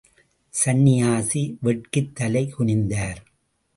சந்நியாசி 0.53 1.43
வெட்கித்தலை 1.63 2.43
குனிந்தார். 2.49 3.21